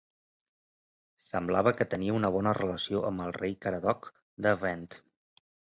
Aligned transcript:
Semblava 1.25 1.73
que 1.81 1.87
tenia 1.93 2.17
una 2.21 2.33
bona 2.39 2.55
relació 2.61 3.05
amb 3.11 3.27
el 3.27 3.39
rei 3.41 3.57
Caradoc 3.67 4.13
de 4.47 4.59
Gwent. 4.65 4.91